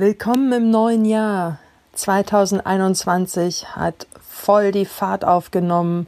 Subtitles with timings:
[0.00, 1.58] Willkommen im neuen Jahr.
[1.94, 6.06] 2021 hat voll die Fahrt aufgenommen.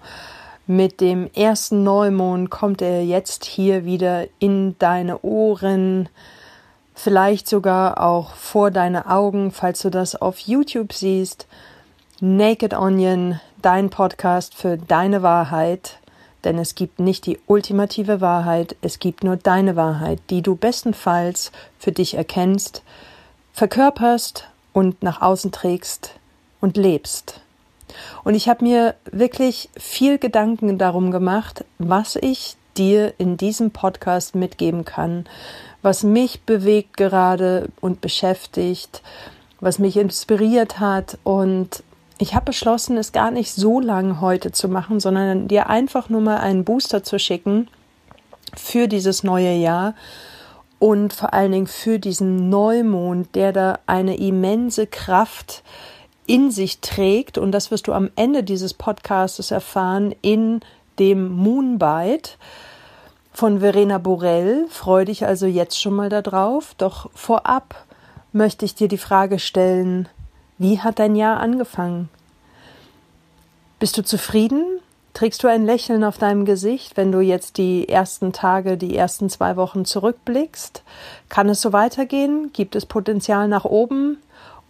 [0.69, 6.09] Mit dem ersten Neumond kommt er jetzt hier wieder in deine Ohren,
[6.95, 11.49] vielleicht sogar auch vor deine Augen, falls du das auf YouTube siehst.
[12.21, 15.99] Naked Onion, dein Podcast für deine Wahrheit,
[16.45, 21.51] denn es gibt nicht die ultimative Wahrheit, es gibt nur deine Wahrheit, die du bestenfalls
[21.77, 22.85] für dich erkennst,
[23.61, 26.15] verkörperst und nach außen trägst
[26.63, 27.43] und lebst.
[28.25, 34.35] Und ich habe mir wirklich viel Gedanken darum gemacht, was ich dir in diesem Podcast
[34.35, 35.27] mitgeben kann,
[35.83, 39.03] was mich bewegt gerade und beschäftigt,
[39.61, 41.19] was mich inspiriert hat.
[41.23, 41.83] Und
[42.17, 46.23] ich habe beschlossen, es gar nicht so lang heute zu machen, sondern dir einfach nur
[46.23, 47.69] mal einen Booster zu schicken
[48.57, 49.93] für dieses neue Jahr
[50.81, 55.63] und vor allen Dingen für diesen Neumond, der da eine immense Kraft
[56.27, 57.39] in sich trägt.
[57.39, 60.63] Und das wirst du am Ende dieses Podcasts erfahren in
[60.99, 62.31] dem Moonbite
[63.33, 64.67] von Verena Borell.
[64.71, 66.75] Freue dich also jetzt schon mal darauf.
[66.79, 67.85] Doch vorab
[68.33, 70.09] möchte ich dir die Frage stellen,
[70.57, 72.09] wie hat dein Jahr angefangen?
[73.79, 74.81] Bist du zufrieden?
[75.13, 79.29] Trägst du ein Lächeln auf deinem Gesicht, wenn du jetzt die ersten Tage, die ersten
[79.29, 80.83] zwei Wochen zurückblickst?
[81.29, 82.51] Kann es so weitergehen?
[82.53, 84.19] Gibt es Potenzial nach oben?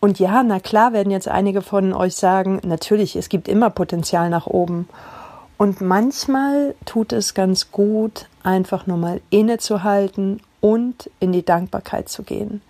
[0.00, 4.30] Und ja, na klar werden jetzt einige von euch sagen, natürlich, es gibt immer Potenzial
[4.30, 4.88] nach oben.
[5.58, 12.22] Und manchmal tut es ganz gut, einfach nur mal innezuhalten und in die Dankbarkeit zu
[12.22, 12.62] gehen.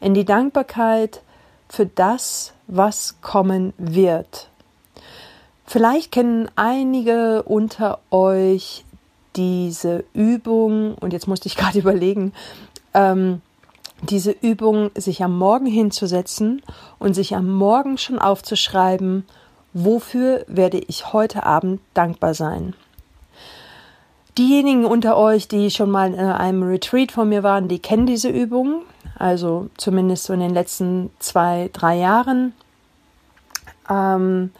[0.00, 1.20] In die Dankbarkeit
[1.68, 4.48] für das, was kommen wird.
[5.68, 8.86] Vielleicht kennen einige unter euch
[9.36, 12.32] diese Übung, und jetzt musste ich gerade überlegen,
[12.94, 13.42] ähm,
[14.00, 16.62] diese Übung, sich am Morgen hinzusetzen
[16.98, 19.26] und sich am Morgen schon aufzuschreiben,
[19.74, 22.74] wofür werde ich heute Abend dankbar sein.
[24.38, 28.30] Diejenigen unter euch, die schon mal in einem Retreat von mir waren, die kennen diese
[28.30, 28.84] Übung,
[29.18, 32.54] also zumindest so in den letzten zwei, drei Jahren.
[33.90, 34.52] Ähm,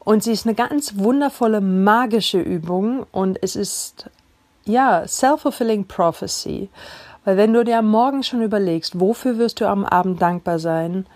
[0.00, 4.10] und sie ist eine ganz wundervolle magische Übung und es ist
[4.64, 6.68] ja self-fulfilling prophecy.
[7.24, 11.06] Weil wenn du dir am Morgen schon überlegst, wofür wirst du am Abend dankbar sein,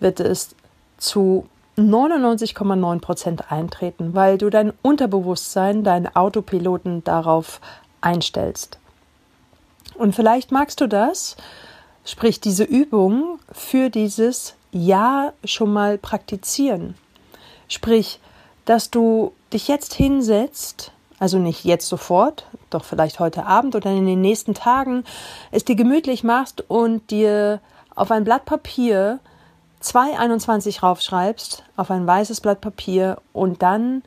[0.00, 0.54] wird es
[0.96, 1.46] zu
[1.76, 7.60] 99,9 Prozent eintreten, weil du dein Unterbewusstsein, deinen Autopiloten darauf
[8.00, 8.78] einstellst.
[9.94, 11.36] Und vielleicht magst du das,
[12.04, 16.94] sprich diese Übung für dieses Jahr schon mal praktizieren.
[17.68, 18.18] Sprich,
[18.64, 24.06] dass du dich jetzt hinsetzt, also nicht jetzt sofort, doch vielleicht heute Abend oder in
[24.06, 25.04] den nächsten Tagen,
[25.50, 27.60] es dir gemütlich machst und dir
[27.94, 29.20] auf ein Blatt Papier
[29.80, 34.02] 221 raufschreibst, auf ein weißes Blatt Papier und dann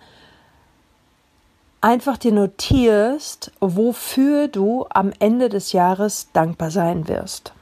[1.82, 7.54] einfach dir notierst, wofür du am Ende des Jahres dankbar sein wirst.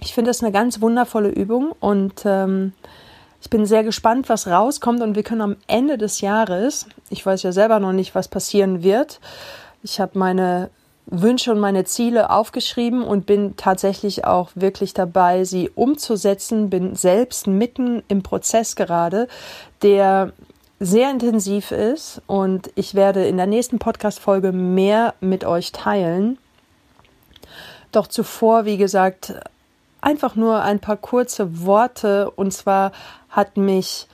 [0.00, 2.72] Ich finde das eine ganz wundervolle Übung und ähm,
[3.44, 7.42] ich bin sehr gespannt, was rauskommt und wir können am Ende des Jahres, ich weiß
[7.42, 9.20] ja selber noch nicht, was passieren wird.
[9.82, 10.70] Ich habe meine
[11.04, 17.46] Wünsche und meine Ziele aufgeschrieben und bin tatsächlich auch wirklich dabei, sie umzusetzen, bin selbst
[17.46, 19.28] mitten im Prozess gerade,
[19.82, 20.32] der
[20.80, 26.38] sehr intensiv ist und ich werde in der nächsten Podcast-Folge mehr mit euch teilen.
[27.92, 29.34] Doch zuvor, wie gesagt,
[30.04, 32.92] einfach nur ein paar kurze Worte und zwar
[33.34, 34.06] hat mich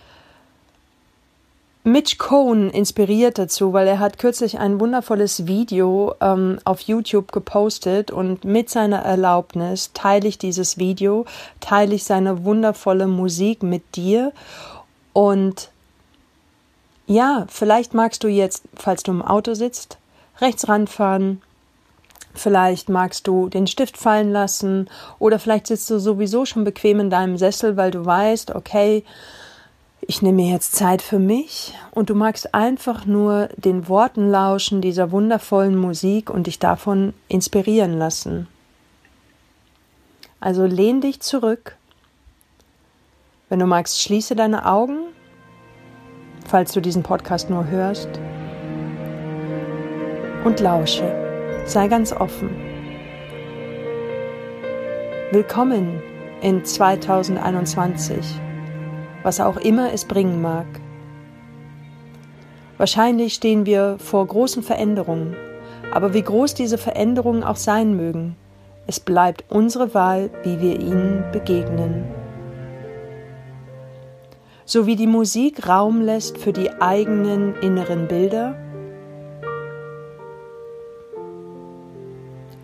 [1.83, 8.11] Mitch Cohn inspiriert dazu, weil er hat kürzlich ein wundervolles Video ähm, auf YouTube gepostet
[8.11, 11.25] und mit seiner Erlaubnis teile ich dieses Video,
[11.61, 14.33] teile ich seine wundervolle Musik mit dir.
[15.15, 15.71] Und
[17.07, 19.97] ja, vielleicht magst du jetzt, falls du im Auto sitzt,
[20.41, 21.41] rechts ranfahren,
[22.35, 27.11] Vielleicht magst du den Stift fallen lassen oder vielleicht sitzt du sowieso schon bequem in
[27.11, 29.05] deinem Sessel, weil du weißt, okay,
[30.01, 34.81] ich nehme mir jetzt Zeit für mich und du magst einfach nur den Worten lauschen
[34.81, 38.49] dieser wundervollen Musik und dich davon inspirieren lassen.
[40.41, 41.77] Also lehn dich zurück.
[43.49, 44.99] Wenn du magst, schließe deine Augen,
[46.47, 48.09] falls du diesen Podcast nur hörst,
[50.45, 51.20] und lausche.
[51.71, 52.51] Sei ganz offen.
[55.31, 56.03] Willkommen
[56.43, 58.41] in 2021,
[59.23, 60.67] was auch immer es bringen mag.
[62.77, 65.37] Wahrscheinlich stehen wir vor großen Veränderungen,
[65.93, 68.35] aber wie groß diese Veränderungen auch sein mögen,
[68.89, 72.05] es bleibt unsere Wahl, wie wir ihnen begegnen.
[74.71, 78.57] so wie die Musik Raum lässt für die eigenen inneren Bilder,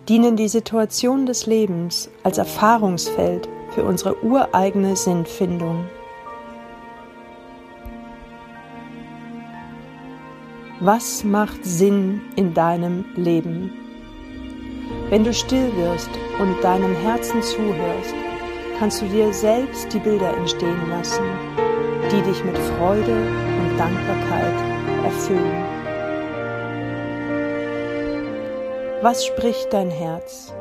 [0.07, 5.85] dienen die Situationen des Lebens als Erfahrungsfeld für unsere ureigene Sinnfindung.
[10.79, 13.73] Was macht Sinn in deinem Leben?
[15.09, 18.13] Wenn du still wirst und deinem Herzen zuhörst,
[18.77, 21.23] kannst du dir selbst die Bilder entstehen lassen,
[22.11, 24.53] die dich mit Freude und Dankbarkeit
[25.03, 25.66] erfüllen.
[29.03, 30.51] Was spricht dein Herz?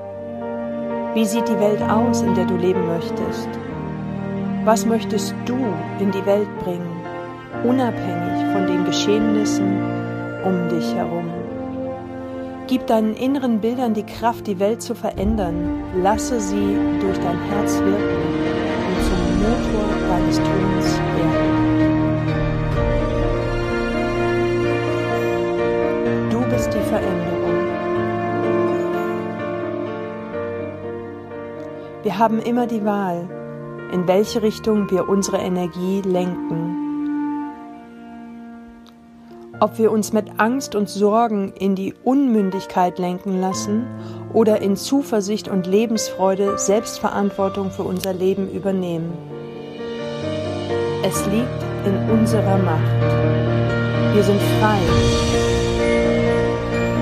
[1.15, 3.49] Wie sieht die Welt aus, in der du leben möchtest?
[4.67, 5.57] Was möchtest du
[6.01, 7.01] in die Welt bringen,
[7.65, 9.83] unabhängig von den Geschehnissen
[10.45, 11.31] um dich herum?
[12.67, 15.83] Gib deinen inneren Bildern die Kraft, die Welt zu verändern.
[16.03, 18.27] Lasse sie durch dein Herz wirken
[18.87, 21.56] und zum Motor deines Tuns werden.
[32.07, 33.29] Wir haben immer die Wahl,
[33.93, 36.85] in welche Richtung wir unsere Energie lenken
[39.59, 43.87] ob wir uns mit Angst und Sorgen in die Unmündigkeit lenken lassen
[44.33, 49.13] oder in Zuversicht und Lebensfreude Selbstverantwortung für unser Leben übernehmen.
[51.03, 54.15] Es liegt in unserer Macht.
[54.15, 54.79] Wir sind frei.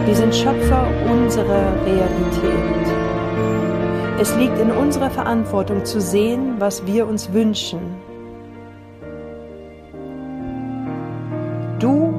[0.06, 2.83] Wir sind Schöpfer unserer Realität.
[4.16, 7.80] Es liegt in unserer Verantwortung zu sehen, was wir uns wünschen.
[11.80, 12.14] Du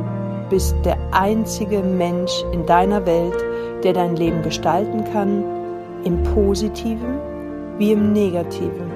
[0.50, 3.42] bist der einzige Mensch in deiner Welt,
[3.84, 5.44] der dein Leben gestalten kann,
[6.04, 7.18] im positiven
[7.78, 8.92] wie im negativen.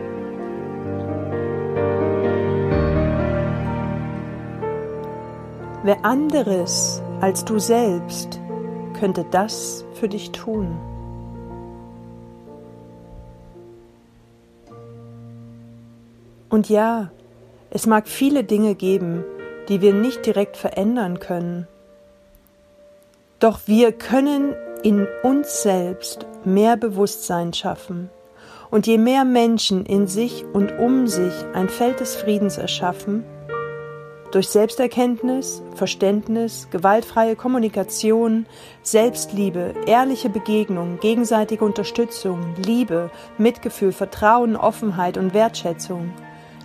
[5.84, 8.42] Wer anderes als du selbst
[9.00, 10.89] könnte das für dich tun?
[16.60, 17.10] Und ja,
[17.70, 19.24] es mag viele Dinge geben,
[19.70, 21.70] die wir nicht direkt verändern können.
[23.40, 24.54] Doch wir können
[24.84, 28.10] in uns selbst mehr Bewusstsein schaffen.
[28.72, 33.24] Und je mehr Menschen in sich und um sich ein Feld des Friedens erschaffen,
[34.32, 38.48] durch Selbsterkenntnis, Verständnis, gewaltfreie Kommunikation,
[38.82, 46.12] Selbstliebe, ehrliche Begegnung, gegenseitige Unterstützung, Liebe, Mitgefühl, Vertrauen, Offenheit und Wertschätzung,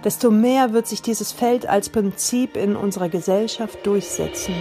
[0.05, 4.55] desto mehr wird sich dieses Feld als Prinzip in unserer Gesellschaft durchsetzen.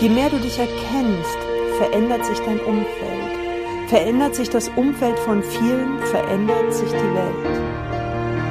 [0.00, 1.38] Je mehr du dich erkennst,
[1.78, 3.30] verändert sich dein Umfeld.
[3.88, 7.60] Verändert sich das Umfeld von vielen, verändert sich die Welt.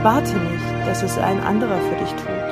[0.03, 2.49] Warte nicht, dass es ein anderer für dich tut.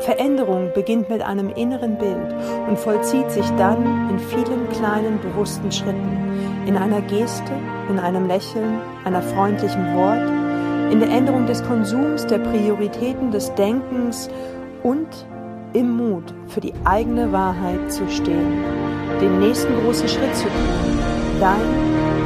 [0.00, 2.34] Veränderung beginnt mit einem inneren Bild
[2.68, 7.52] und vollzieht sich dann in vielen kleinen bewussten Schritten, in einer Geste,
[7.90, 10.45] in einem Lächeln, einer freundlichen Wort,
[10.90, 14.28] in der Änderung des Konsums, der Prioritäten des Denkens
[14.82, 15.08] und
[15.72, 18.62] im Mut, für die eigene Wahrheit zu stehen,
[19.20, 20.98] den nächsten großen Schritt zu tun.
[21.40, 21.60] Dein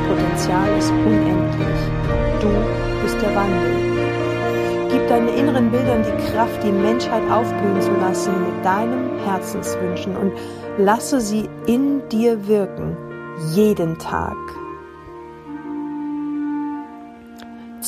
[0.09, 1.81] Potenzial ist unendlich.
[2.41, 2.49] Du
[3.03, 4.89] bist der Wandel.
[4.91, 10.33] Gib deinen inneren Bildern die Kraft, die Menschheit aufblühen zu lassen mit deinem Herzenswünschen und
[10.79, 12.97] lasse sie in dir wirken,
[13.53, 14.37] jeden Tag.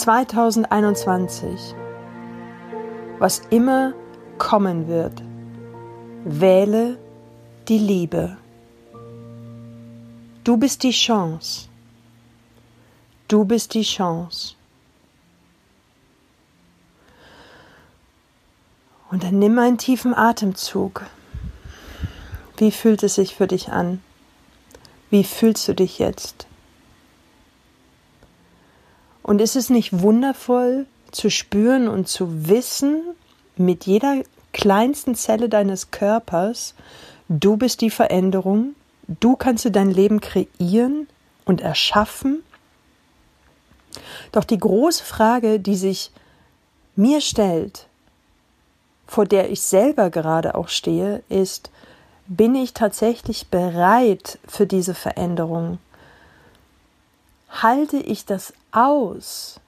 [0.02, 1.76] 2021,
[3.20, 3.94] was immer
[4.36, 5.22] kommen wird,
[6.24, 6.98] wähle
[7.68, 8.36] die Liebe.
[10.42, 11.68] Du bist die Chance.
[13.28, 14.56] Du bist die Chance.
[19.08, 21.02] Und dann nimm einen tiefen Atemzug.
[22.56, 24.02] Wie fühlt es sich für dich an?
[25.10, 26.48] Wie fühlst du dich jetzt?
[29.22, 33.02] Und ist es nicht wundervoll zu spüren und zu wissen,
[33.56, 36.74] mit jeder kleinsten Zelle deines Körpers,
[37.28, 38.74] du bist die Veränderung,
[39.06, 41.06] du kannst dir dein Leben kreieren
[41.44, 42.42] und erschaffen?
[44.32, 46.10] Doch die große Frage, die sich
[46.96, 47.86] mir stellt,
[49.06, 51.70] vor der ich selber gerade auch stehe, ist,
[52.26, 55.78] bin ich tatsächlich bereit für diese Veränderung?
[57.52, 59.60] Halte ich das aus?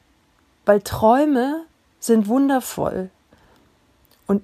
[0.65, 1.65] Weil Träume
[2.01, 3.11] sind wundervoll.
[4.27, 4.43] Und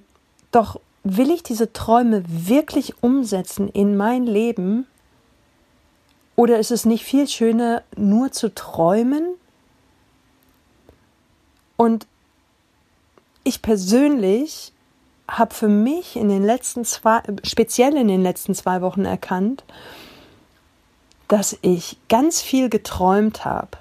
[0.51, 4.87] doch will ich diese Träume wirklich umsetzen in mein Leben?
[6.35, 9.35] Oder ist es nicht viel schöner, nur zu träumen
[11.81, 12.05] und
[13.43, 14.71] ich persönlich
[15.27, 19.63] habe für mich in den letzten zwei, speziell in den letzten zwei Wochen erkannt,
[21.31, 23.77] dass ich ganz viel geträumt habe.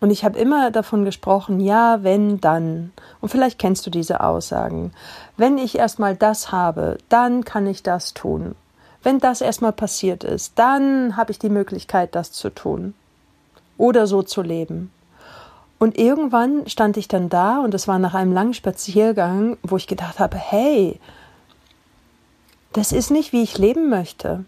[0.00, 2.90] Und ich habe immer davon gesprochen, ja, wenn, dann.
[3.20, 4.92] Und vielleicht kennst du diese Aussagen.
[5.36, 8.54] Wenn ich erstmal das habe, dann kann ich das tun.
[9.02, 12.94] Wenn das erstmal passiert ist, dann habe ich die Möglichkeit, das zu tun.
[13.76, 14.90] Oder so zu leben.
[15.78, 19.86] Und irgendwann stand ich dann da und es war nach einem langen Spaziergang, wo ich
[19.86, 20.98] gedacht habe, hey,
[22.72, 24.46] das ist nicht, wie ich leben möchte.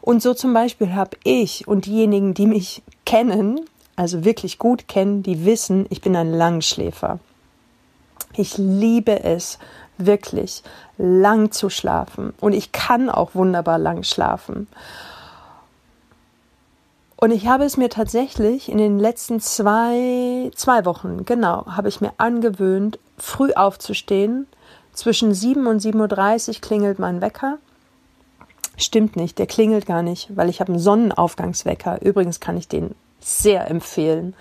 [0.00, 3.60] Und so zum Beispiel habe ich und diejenigen, die mich kennen,
[3.96, 7.18] also wirklich gut kennen, die wissen, ich bin ein Langschläfer.
[8.34, 9.58] Ich liebe es,
[9.98, 10.62] wirklich
[10.96, 12.32] lang zu schlafen.
[12.40, 14.68] Und ich kann auch wunderbar lang schlafen.
[17.16, 22.00] Und ich habe es mir tatsächlich in den letzten zwei, zwei Wochen, genau, habe ich
[22.00, 24.46] mir angewöhnt, früh aufzustehen.
[24.94, 27.58] Zwischen 7 und 7.30 Uhr klingelt mein Wecker.
[28.76, 32.00] Stimmt nicht, der klingelt gar nicht, weil ich habe einen Sonnenaufgangswecker.
[32.02, 34.34] Übrigens kann ich den sehr empfehlen.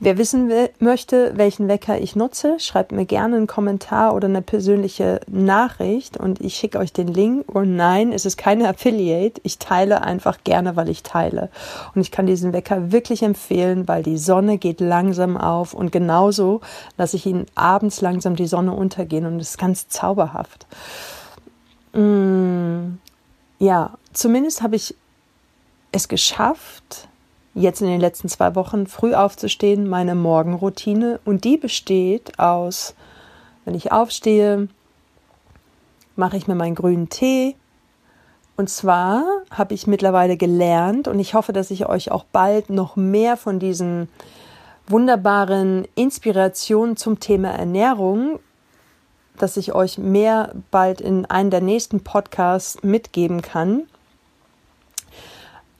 [0.00, 4.42] Wer wissen will, möchte, welchen Wecker ich nutze, schreibt mir gerne einen Kommentar oder eine
[4.42, 7.52] persönliche Nachricht und ich schicke euch den Link.
[7.52, 9.40] Und nein, es ist keine Affiliate.
[9.42, 11.50] Ich teile einfach gerne, weil ich teile.
[11.96, 16.60] Und ich kann diesen Wecker wirklich empfehlen, weil die Sonne geht langsam auf und genauso
[16.96, 20.68] lasse ich ihn abends langsam die Sonne untergehen und es ist ganz zauberhaft.
[21.92, 22.98] Mm,
[23.58, 24.94] ja, zumindest habe ich
[25.92, 27.08] es geschafft,
[27.54, 31.20] jetzt in den letzten zwei Wochen früh aufzustehen, meine Morgenroutine.
[31.24, 32.94] Und die besteht aus,
[33.64, 34.68] wenn ich aufstehe,
[36.16, 37.56] mache ich mir meinen grünen Tee.
[38.56, 42.96] Und zwar habe ich mittlerweile gelernt und ich hoffe, dass ich euch auch bald noch
[42.96, 44.08] mehr von diesen
[44.88, 48.40] wunderbaren Inspirationen zum Thema Ernährung,
[49.38, 53.84] dass ich euch mehr bald in einen der nächsten Podcasts mitgeben kann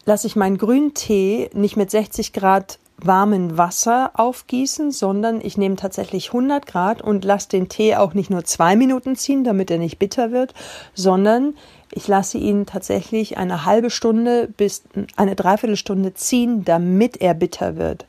[0.08, 5.76] lasse ich meinen grünen Tee nicht mit 60 Grad warmen Wasser aufgießen, sondern ich nehme
[5.76, 9.78] tatsächlich 100 Grad und lasse den Tee auch nicht nur zwei Minuten ziehen, damit er
[9.78, 10.54] nicht bitter wird,
[10.94, 11.54] sondern
[11.92, 14.82] ich lasse ihn tatsächlich eine halbe Stunde bis
[15.16, 18.06] eine Dreiviertelstunde ziehen, damit er bitter wird.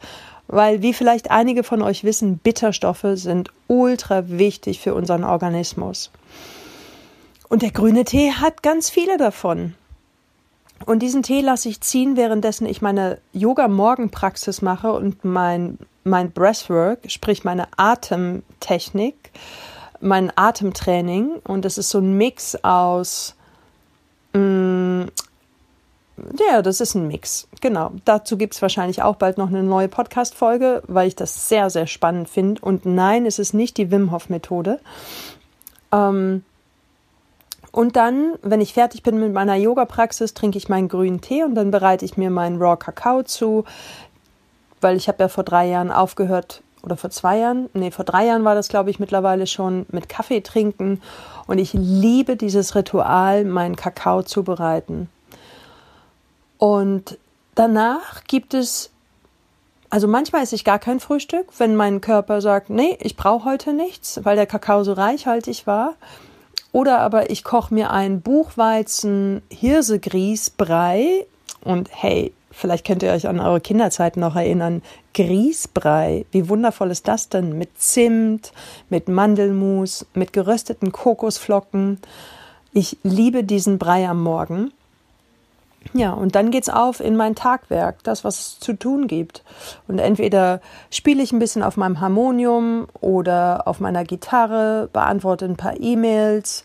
[0.51, 6.09] Weil, wie vielleicht einige von euch wissen, Bitterstoffe sind ultra wichtig für unseren Organismus.
[7.49, 9.75] Und der grüne Tee hat ganz viele davon.
[10.87, 17.11] Und diesen Tee lasse ich ziehen, währenddessen ich meine Yoga-Morgenpraxis mache und mein, mein Breathwork,
[17.11, 19.31] sprich meine Atemtechnik,
[20.01, 21.29] mein Atemtraining.
[21.43, 23.35] Und das ist so ein Mix aus,
[26.49, 27.47] ja, das ist ein Mix.
[27.61, 27.91] Genau.
[28.05, 31.87] Dazu gibt es wahrscheinlich auch bald noch eine neue Podcast-Folge, weil ich das sehr, sehr
[31.87, 32.61] spannend finde.
[32.61, 34.79] Und nein, es ist nicht die Wim Hof-Methode.
[35.91, 36.43] Ähm,
[37.71, 41.55] und dann, wenn ich fertig bin mit meiner Yoga-Praxis, trinke ich meinen grünen Tee und
[41.55, 43.65] dann bereite ich mir meinen Raw Kakao zu,
[44.81, 48.25] weil ich habe ja vor drei Jahren aufgehört, oder vor zwei Jahren, nee, vor drei
[48.25, 51.01] Jahren war das, glaube ich, mittlerweile schon mit Kaffee trinken.
[51.47, 55.09] Und ich liebe dieses Ritual, meinen Kakao zu bereiten.
[56.59, 57.17] Und
[57.55, 58.91] danach gibt es,
[59.89, 63.73] also manchmal esse ich gar kein Frühstück, wenn mein Körper sagt, nee, ich brauche heute
[63.73, 65.95] nichts, weil der Kakao so reichhaltig war.
[66.71, 71.25] Oder aber ich koche mir einen Buchweizen Hirsegrießbrei
[71.63, 74.83] und hey, vielleicht könnt ihr euch an eure Kinderzeit noch erinnern.
[75.13, 77.57] Grießbrei, wie wundervoll ist das denn?
[77.57, 78.51] Mit Zimt,
[78.89, 81.99] mit Mandelmus, mit gerösteten Kokosflocken.
[82.73, 84.71] Ich liebe diesen Brei am Morgen.
[85.93, 89.43] Ja, und dann geht's auf in mein Tagwerk, das, was es zu tun gibt.
[89.87, 95.57] Und entweder spiele ich ein bisschen auf meinem Harmonium oder auf meiner Gitarre, beantworte ein
[95.57, 96.63] paar E-Mails,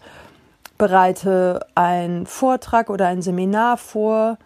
[0.77, 4.37] bereite einen Vortrag oder ein Seminar vor,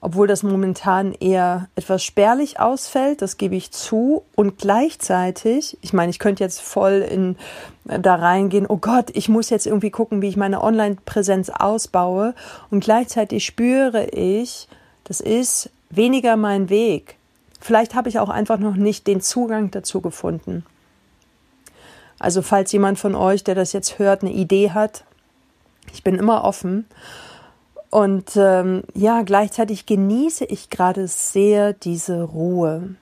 [0.00, 4.22] obwohl das momentan eher etwas spärlich ausfällt, das gebe ich zu.
[4.36, 7.36] Und gleichzeitig, ich meine, ich könnte jetzt voll in
[7.84, 12.34] da reingehen, oh Gott, ich muss jetzt irgendwie gucken, wie ich meine Online-Präsenz ausbaue.
[12.70, 14.68] Und gleichzeitig spüre ich,
[15.04, 17.16] das ist weniger mein Weg.
[17.60, 20.64] Vielleicht habe ich auch einfach noch nicht den Zugang dazu gefunden.
[22.20, 25.04] Also falls jemand von euch, der das jetzt hört, eine Idee hat,
[25.92, 26.86] ich bin immer offen.
[27.90, 32.96] Und ähm, ja, gleichzeitig genieße ich gerade sehr diese Ruhe.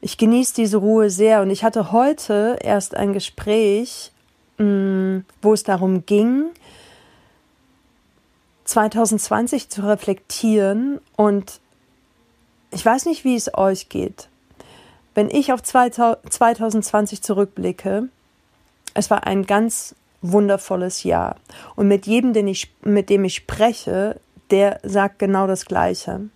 [0.00, 4.10] Ich genieße diese Ruhe sehr und ich hatte heute erst ein Gespräch,
[4.58, 6.46] mh, mm, wo es darum ging,
[8.64, 11.60] 2020 zu reflektieren und
[12.70, 14.28] ich weiß nicht, wie es euch geht.
[15.14, 18.08] wenn ich auf 2020 zurückblicke,
[18.94, 21.36] es war ein ganz wundervolles Jahr.
[21.76, 26.28] Und mit jedem, den ich, mit dem ich spreche, der sagt genau das Gleiche.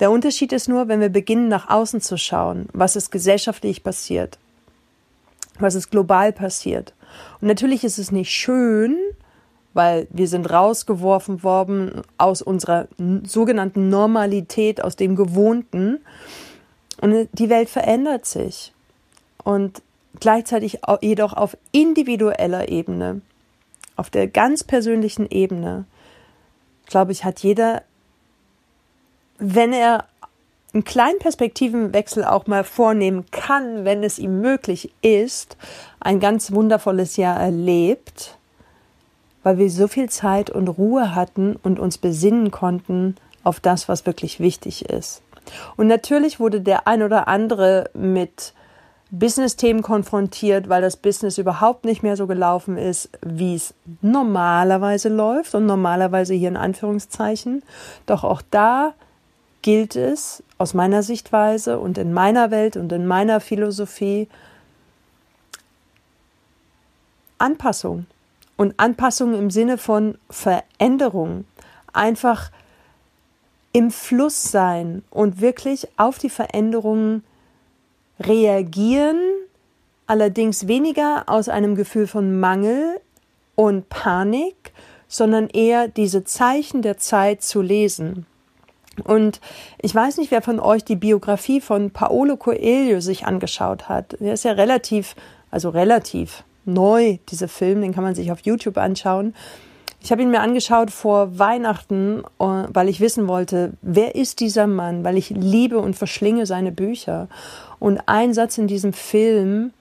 [0.00, 4.38] Der Unterschied ist nur, wenn wir beginnen, nach außen zu schauen, was ist gesellschaftlich passiert,
[5.58, 6.94] was ist global passiert.
[7.40, 8.96] Und natürlich ist es nicht schön,
[9.74, 12.88] weil wir sind rausgeworfen worden aus unserer
[13.24, 16.00] sogenannten Normalität, aus dem Gewohnten.
[17.00, 18.72] Und die Welt verändert sich.
[19.44, 19.82] Und
[20.20, 23.20] gleichzeitig jedoch auf individueller Ebene,
[23.96, 25.84] auf der ganz persönlichen Ebene,
[26.86, 27.82] glaube ich, hat jeder,
[29.38, 30.06] wenn er
[30.72, 35.56] einen kleinen Perspektivenwechsel auch mal vornehmen kann, wenn es ihm möglich ist,
[36.00, 38.36] ein ganz wundervolles Jahr erlebt,
[39.42, 44.04] weil wir so viel Zeit und Ruhe hatten und uns besinnen konnten auf das, was
[44.04, 45.22] wirklich wichtig ist.
[45.76, 48.52] Und natürlich wurde der ein oder andere mit
[49.10, 53.72] Business-Themen konfrontiert, weil das Business überhaupt nicht mehr so gelaufen ist, wie es
[54.02, 57.62] normalerweise läuft und normalerweise hier in Anführungszeichen.
[58.04, 58.92] Doch auch da
[59.62, 64.28] gilt es aus meiner Sichtweise und in meiner Welt und in meiner Philosophie
[67.38, 68.06] Anpassung
[68.56, 71.44] und Anpassung im Sinne von Veränderung.
[71.92, 72.50] Einfach
[73.72, 77.24] im Fluss sein und wirklich auf die Veränderungen
[78.20, 79.20] reagieren,
[80.06, 83.00] allerdings weniger aus einem Gefühl von Mangel
[83.54, 84.72] und Panik,
[85.08, 88.26] sondern eher diese Zeichen der Zeit zu lesen.
[89.04, 89.40] Und
[89.80, 94.16] ich weiß nicht, wer von euch die Biografie von Paolo Coelho sich angeschaut hat.
[94.20, 95.14] Der ist ja relativ,
[95.50, 99.34] also relativ neu, dieser Film, den kann man sich auf YouTube anschauen.
[100.00, 104.66] Ich habe ihn mir angeschaut vor Weihnachten, äh, weil ich wissen wollte, wer ist dieser
[104.66, 107.28] Mann, weil ich liebe und verschlinge seine Bücher.
[107.78, 109.72] Und ein Satz in diesem Film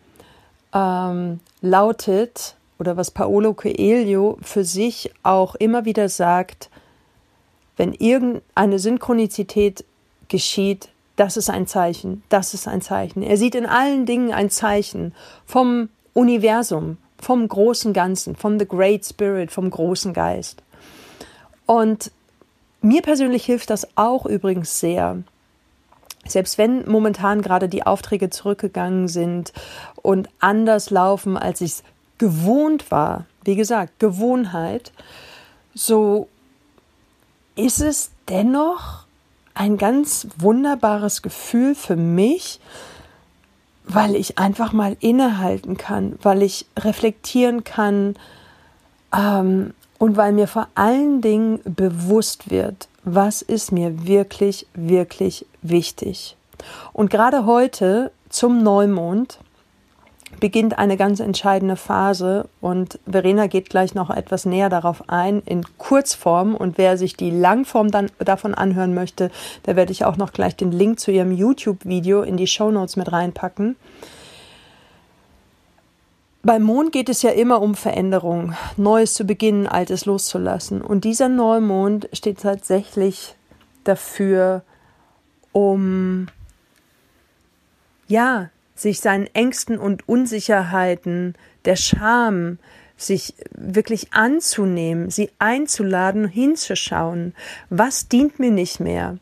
[0.73, 6.69] ähm, lautet, oder was Paolo Coelho für sich auch immer wieder sagt,
[7.75, 9.85] wenn irgendeine Synchronizität
[10.27, 13.23] geschieht, das ist ein Zeichen, das ist ein Zeichen.
[13.23, 15.13] Er sieht in allen Dingen ein Zeichen
[15.45, 20.61] vom Universum, vom großen Ganzen, vom The Great Spirit, vom großen Geist.
[21.65, 22.11] Und
[22.81, 25.17] mir persönlich hilft das auch übrigens sehr,
[26.25, 29.53] selbst wenn momentan gerade die Aufträge zurückgegangen sind
[30.01, 31.83] und anders laufen, als ich es
[32.17, 34.91] gewohnt war, wie gesagt, Gewohnheit,
[35.73, 36.27] so
[37.55, 39.05] ist es dennoch
[39.53, 42.59] ein ganz wunderbares Gefühl für mich,
[43.87, 48.15] weil ich einfach mal innehalten kann, weil ich reflektieren kann
[49.15, 56.35] ähm, und weil mir vor allen Dingen bewusst wird, was ist mir wirklich, wirklich wichtig.
[56.93, 59.39] Und gerade heute zum Neumond
[60.39, 65.63] beginnt eine ganz entscheidende Phase und Verena geht gleich noch etwas näher darauf ein in
[65.77, 69.31] Kurzform und wer sich die Langform dann davon anhören möchte,
[69.63, 72.97] da werde ich auch noch gleich den Link zu ihrem YouTube-Video in die Show Notes
[72.97, 73.75] mit reinpacken.
[76.43, 80.81] Beim Mond geht es ja immer um Veränderung, Neues zu beginnen, Altes loszulassen.
[80.81, 83.35] Und dieser Neumond steht tatsächlich
[83.83, 84.61] dafür,
[85.51, 86.27] um
[88.07, 91.35] ja, sich seinen Ängsten und Unsicherheiten,
[91.65, 92.59] der Scham,
[92.97, 97.35] sich wirklich anzunehmen, sie einzuladen, hinzuschauen,
[97.69, 99.17] was dient mir nicht mehr,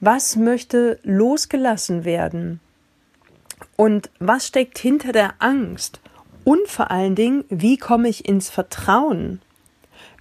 [0.00, 2.60] was möchte losgelassen werden
[3.76, 6.00] und was steckt hinter der Angst
[6.44, 9.42] und vor allen Dingen, wie komme ich ins Vertrauen?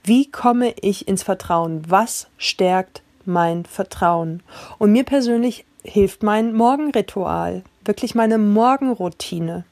[0.03, 1.83] Wie komme ich ins Vertrauen?
[1.87, 4.43] Was stärkt mein Vertrauen?
[4.77, 9.65] Und mir persönlich hilft mein Morgenritual, wirklich meine Morgenroutine.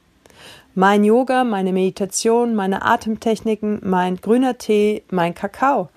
[0.73, 5.89] Mein Yoga, meine Meditation, meine Atemtechniken, mein grüner Tee, mein Kakao.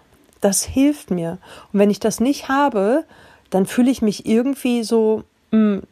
[0.43, 1.39] Das hilft mir.
[1.73, 3.05] Und wenn ich das nicht habe,
[3.49, 5.83] dann fühle ich mich irgendwie so, hm,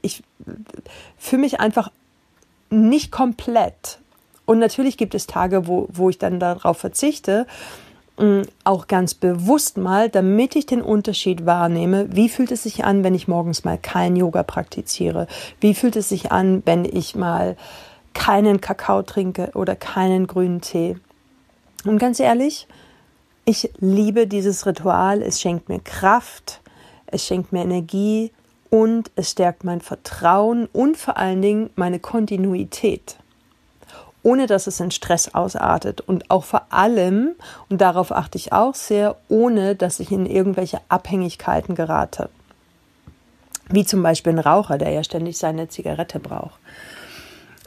[0.00, 0.22] ich
[1.18, 1.90] fühle mich einfach
[2.70, 3.98] nicht komplett.
[4.46, 7.85] Und natürlich gibt es Tage, wo, wo ich dann darauf verzichte, mm,
[8.64, 13.14] auch ganz bewusst mal, damit ich den Unterschied wahrnehme, wie fühlt es sich an, wenn
[13.14, 15.26] ich morgens mal kein Yoga praktiziere?
[15.60, 17.56] Wie fühlt es sich an, wenn ich mal
[18.14, 20.96] keinen Kakao trinke oder keinen grünen Tee?
[21.84, 22.66] Und ganz ehrlich,
[23.44, 25.22] ich liebe dieses Ritual.
[25.22, 26.60] Es schenkt mir Kraft,
[27.06, 28.32] es schenkt mir Energie
[28.70, 33.16] und es stärkt mein Vertrauen und vor allen Dingen meine Kontinuität,
[34.26, 37.36] ohne dass es in Stress ausartet und auch vor allem,
[37.68, 42.28] und darauf achte ich auch sehr, ohne dass ich in irgendwelche Abhängigkeiten gerate.
[43.68, 46.58] Wie zum Beispiel ein Raucher, der ja ständig seine Zigarette braucht.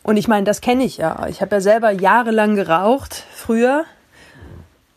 [0.03, 1.27] Und ich meine, das kenne ich ja.
[1.29, 3.85] Ich habe ja selber jahrelang geraucht früher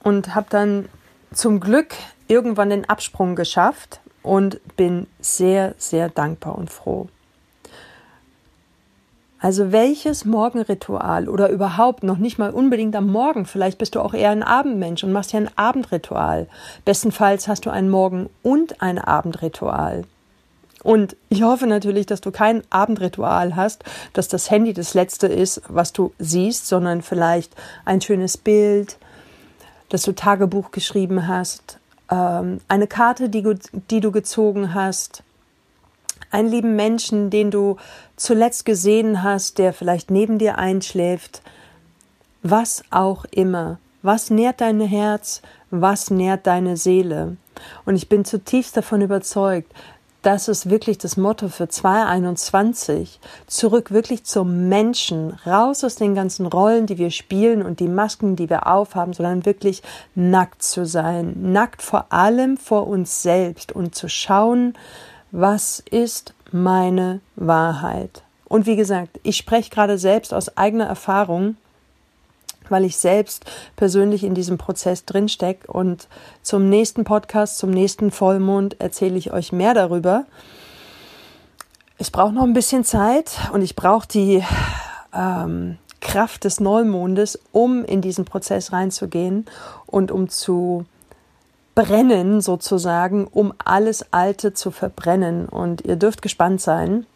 [0.03, 0.89] und habe dann
[1.33, 1.95] zum Glück
[2.27, 7.09] irgendwann den Absprung geschafft und bin sehr, sehr dankbar und froh.
[9.43, 14.15] Also welches Morgenritual oder überhaupt noch nicht mal unbedingt am Morgen, vielleicht bist du auch
[14.15, 16.47] eher ein Abendmensch und machst ja ein Abendritual.
[16.85, 20.05] Bestenfalls hast du ein Morgen- und ein Abendritual.
[20.85, 25.63] Und ich hoffe natürlich, dass du kein Abendritual hast, dass das Handy das letzte ist,
[25.67, 27.53] was du siehst, sondern vielleicht
[27.85, 28.97] ein schönes Bild,
[29.89, 31.81] dass du Tagebuch geschrieben hast,
[32.13, 33.43] ähm, eine Karte, die,
[33.91, 35.25] die du gezogen hast,
[36.31, 37.77] einen lieben Menschen, den du
[38.23, 41.43] zuletzt gesehen hast, der vielleicht neben dir einschläft,
[42.43, 43.79] was auch immer.
[44.03, 45.43] Was nährt dein Herz?
[45.71, 47.37] Was nährt deine Seele?
[47.85, 49.73] Und ich bin zutiefst davon überzeugt,
[50.23, 53.19] das ist wirklich das Motto für 2021.
[53.49, 58.37] Zurück wirklich zum Menschen, raus aus den ganzen Rollen, die wir spielen und die Masken,
[58.37, 59.83] die wir aufhaben, sondern wirklich
[60.15, 61.35] nackt zu sein.
[61.53, 64.75] Nackt vor allem vor uns selbst und zu schauen,
[65.33, 68.23] was ist meine Wahrheit.
[68.45, 71.57] Und wie gesagt, ich spreche gerade selbst aus eigener Erfahrung
[72.69, 73.45] weil ich selbst
[73.77, 75.71] persönlich in diesem Prozess drinstecke.
[75.71, 76.09] Und
[76.43, 80.25] zum nächsten Podcast, zum nächsten Vollmond erzähle ich euch mehr darüber.
[81.99, 84.43] Ich brauche noch ein bisschen Zeit und ich brauche die
[85.15, 89.47] ähm, Kraft des Neumondes, um in diesen Prozess reinzugehen
[89.87, 90.85] und um zu
[91.75, 95.49] brennen sozusagen, um alles Alte zu verbrennen.
[95.49, 97.07] Und ihr dürft gespannt sein.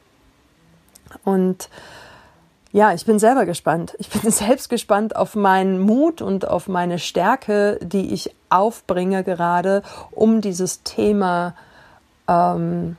[1.24, 1.68] Und
[2.72, 3.94] ja, ich bin selber gespannt.
[3.98, 9.82] Ich bin selbst gespannt auf meinen Mut und auf meine Stärke, die ich aufbringe gerade,
[10.10, 11.54] um dieses Thema
[12.28, 12.96] ähm,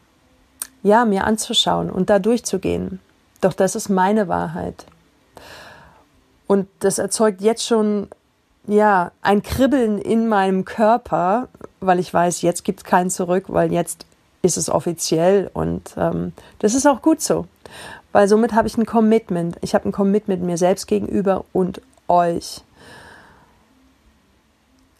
[0.83, 2.99] ja mir anzuschauen und da durchzugehen.
[3.41, 4.85] Doch das ist meine Wahrheit.
[6.47, 8.07] Und das erzeugt jetzt schon
[8.67, 11.47] ja ein Kribbeln in meinem Körper,
[11.79, 14.05] weil ich weiß, jetzt gibt es kein Zurück, weil jetzt
[14.41, 17.45] ist es offiziell und ähm, das ist auch gut so
[18.17, 19.57] weil somit habe ich ein Commitment.
[19.61, 22.61] Ich habe ein Commitment mir selbst gegenüber und euch.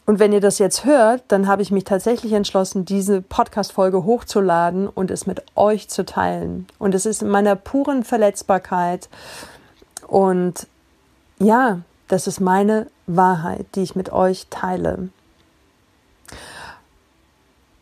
[0.05, 4.87] Und wenn ihr das jetzt hört, dann habe ich mich tatsächlich entschlossen, diese Podcast-Folge hochzuladen
[4.87, 6.67] und es mit euch zu teilen.
[6.77, 9.09] Und es ist in meiner puren Verletzbarkeit.
[10.07, 10.67] Und
[11.39, 15.09] ja, das ist meine Wahrheit, die ich mit euch teile.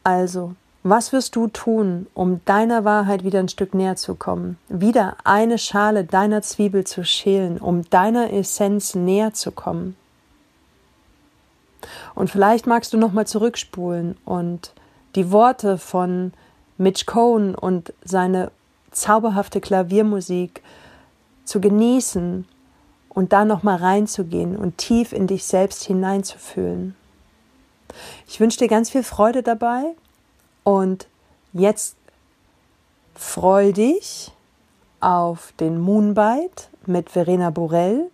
[0.03, 4.59] Also, was wirst du tun, um deiner Wahrheit wieder ein Stück näher zu kommen?
[4.69, 9.95] Wieder eine Schale deiner Zwiebel zu schälen, um deiner Essenz näher zu kommen?
[12.13, 14.73] Und vielleicht magst du nochmal zurückspulen und
[15.15, 16.33] die Worte von
[16.77, 18.51] Mitch Cohn und seine
[18.91, 20.61] zauberhafte Klaviermusik
[21.45, 22.45] zu genießen
[23.15, 26.95] und da nochmal reinzugehen und tief in dich selbst hineinzufühlen.
[28.27, 29.83] Ich wünsche dir ganz viel Freude dabei
[30.63, 31.07] und
[31.53, 31.95] jetzt
[33.15, 34.31] freu dich
[34.99, 38.11] auf den Moonbite mit Verena Borell.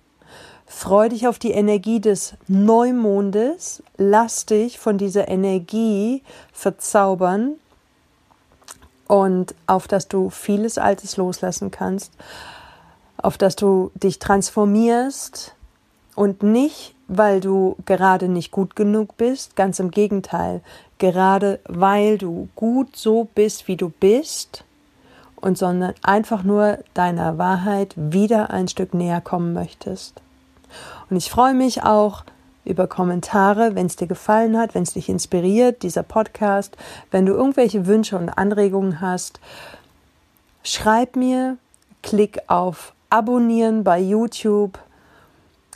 [0.68, 3.84] Freu dich auf die Energie des Neumondes.
[3.98, 7.56] Lass dich von dieser Energie verzaubern
[9.08, 12.14] und auf dass du vieles Altes loslassen kannst,
[13.22, 15.56] auf dass du dich transformierst
[16.16, 20.62] und nicht, weil du gerade nicht gut genug bist, ganz im Gegenteil,
[20.98, 24.64] gerade weil du gut so bist, wie du bist,
[25.42, 30.22] und sondern einfach nur deiner Wahrheit wieder ein Stück näher kommen möchtest.
[31.10, 32.24] Und ich freue mich auch
[32.64, 36.78] über Kommentare, wenn es dir gefallen hat, wenn es dich inspiriert, dieser Podcast,
[37.10, 39.40] wenn du irgendwelche Wünsche und Anregungen hast,
[40.64, 41.58] schreib mir,
[42.04, 44.80] klick auf Abonnieren bei YouTube,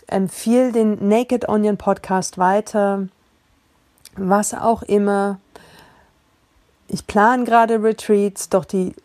[0.08, 3.10] empfiehl den Naked Onion Podcast weiter,
[4.16, 5.38] was auch immer.
[6.88, 8.96] Ich plane gerade Retreats, doch die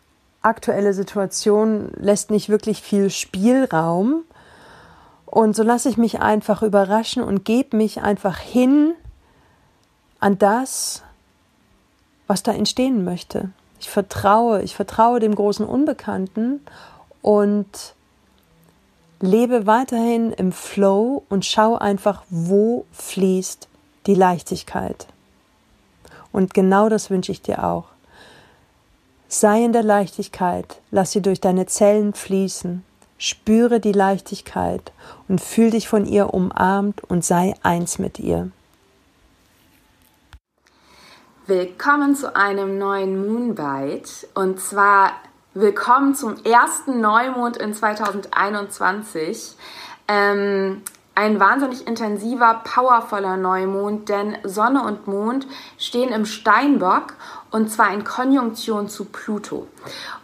[0.41, 4.23] aktuelle Situation lässt nicht wirklich viel Spielraum.
[5.25, 8.93] Und so lasse ich mich einfach überraschen und gebe mich einfach hin
[10.21, 11.03] an das,
[12.27, 13.49] was da entstehen möchte.
[13.81, 16.61] Ich vertraue, ich vertraue dem großen Unbekannten
[17.21, 17.93] und
[19.21, 23.67] lebe weiterhin im Flow und schau einfach, wo fließt
[24.07, 25.07] die Leichtigkeit.
[26.31, 27.85] Und genau das wünsche ich dir auch.
[29.27, 32.83] Sei in der Leichtigkeit, lass sie durch deine Zellen fließen,
[33.17, 34.91] spüre die Leichtigkeit
[35.27, 38.51] und fühl dich von ihr umarmt und sei eins mit ihr.
[41.47, 45.11] Willkommen zu einem neuen Moonbite und zwar
[45.53, 49.57] willkommen zum ersten Neumond in 2021.
[50.07, 50.81] Ähm,
[51.13, 55.45] ein wahnsinnig intensiver, powervoller Neumond, denn Sonne und Mond
[55.77, 57.15] stehen im Steinbock
[57.51, 59.67] und zwar in Konjunktion zu Pluto.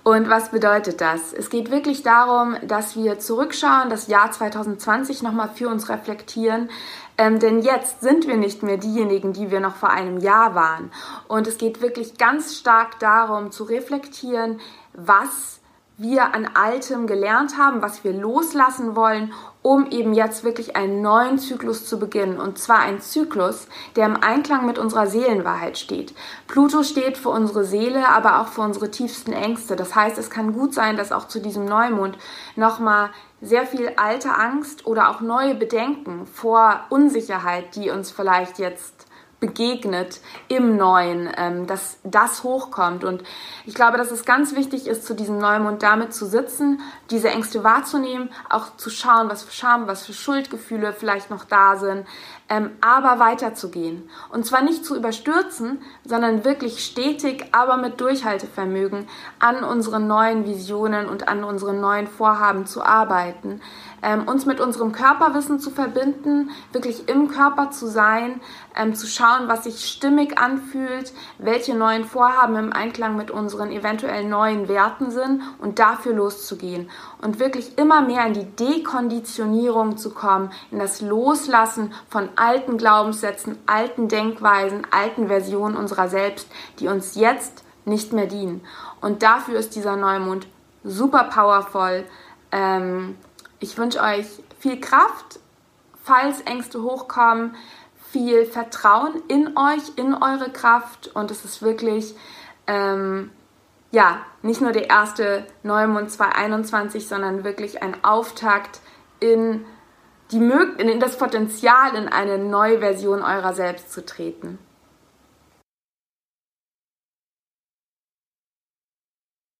[0.03, 1.33] Und was bedeutet das?
[1.33, 6.69] Es geht wirklich darum, dass wir zurückschauen, das Jahr 2020 nochmal für uns reflektieren,
[7.17, 10.89] ähm, denn jetzt sind wir nicht mehr diejenigen, die wir noch vor einem Jahr waren.
[11.27, 14.61] Und es geht wirklich ganz stark darum zu reflektieren,
[14.97, 15.61] was
[15.99, 19.33] wir an Altem gelernt haben, was wir loslassen wollen,
[19.63, 22.39] um eben jetzt wirklich einen neuen Zyklus zu beginnen.
[22.39, 26.13] Und zwar ein Zyklus, der im Einklang mit unserer Seelenwahrheit steht.
[26.47, 29.75] Pluto steht für unsere Seele, aber auch für unsere tiefsten Ängste.
[29.75, 32.17] Das heißt, es kann gut sein, dass auch zu diesem Neumond
[32.55, 33.09] nochmal
[33.41, 39.06] sehr viel alte Angst oder auch neue Bedenken vor Unsicherheit, die uns vielleicht jetzt
[39.39, 43.03] begegnet im Neuen, ähm, dass das hochkommt.
[43.03, 43.23] Und
[43.65, 47.63] ich glaube, dass es ganz wichtig ist, zu diesem Neumond damit zu sitzen, diese Ängste
[47.63, 52.07] wahrzunehmen, auch zu schauen, was für Scham, was für Schuldgefühle vielleicht noch da sind,
[52.49, 54.09] ähm, aber weiterzugehen.
[54.29, 59.07] Und zwar nicht zu überstürzen, sondern wirklich stetig, aber mit Durchhaltevermögen
[59.39, 63.61] an unseren neuen Visionen und an unseren neuen Vorhaben zu arbeiten
[64.01, 68.41] ähm, uns mit unserem Körperwissen zu verbinden, wirklich im Körper zu sein,
[68.75, 74.25] ähm, zu schauen, was sich stimmig anfühlt, welche neuen Vorhaben im Einklang mit unseren eventuell
[74.25, 76.89] neuen Werten sind und dafür loszugehen
[77.21, 83.57] und wirklich immer mehr in die Dekonditionierung zu kommen, in das Loslassen von alten Glaubenssätzen,
[83.65, 86.47] alten Denkweisen, alten Versionen unserer selbst,
[86.79, 88.61] die uns jetzt nicht mehr dienen.
[89.01, 90.47] Und dafür ist dieser Neumond
[90.83, 92.03] super powerful.
[92.51, 93.15] Ähm,
[93.59, 94.25] ich wünsche euch
[94.59, 95.39] viel Kraft,
[96.03, 97.55] falls Ängste hochkommen,
[98.11, 102.15] viel Vertrauen in euch, in eure Kraft und es ist wirklich,
[102.65, 103.31] ähm,
[103.91, 108.79] ja, nicht nur der erste Neumond 2021, sondern wirklich ein Auftakt
[109.19, 109.65] in,
[110.31, 114.59] die, in das Potenzial, in eine neue Version eurer selbst zu treten.